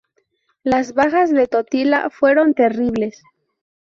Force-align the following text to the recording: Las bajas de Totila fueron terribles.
Las 0.63 0.95
bajas 0.95 1.29
de 1.29 1.45
Totila 1.45 2.09
fueron 2.09 2.55
terribles. 2.55 3.21